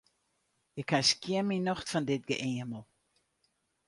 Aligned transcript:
Ik 0.81 0.89
ha 0.93 0.99
skjin 1.09 1.45
myn 1.47 1.65
nocht 1.69 1.87
fan 1.91 2.05
dit 2.09 2.23
geëamel. 2.29 2.83